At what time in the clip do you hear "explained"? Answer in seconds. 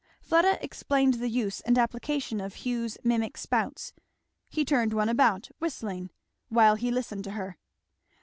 0.65-1.13